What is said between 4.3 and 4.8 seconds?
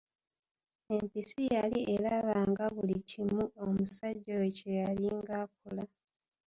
oyo kye